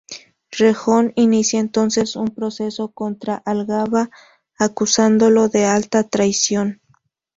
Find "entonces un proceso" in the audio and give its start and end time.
1.59-2.87